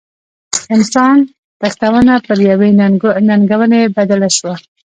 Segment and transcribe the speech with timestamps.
[0.75, 1.17] انسان
[1.59, 2.69] تښتونه پر یوې
[3.29, 4.53] ننګونې بدله شوه.